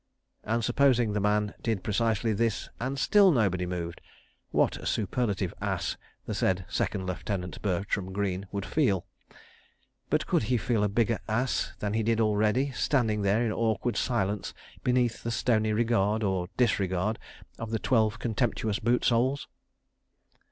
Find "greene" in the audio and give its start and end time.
8.11-8.47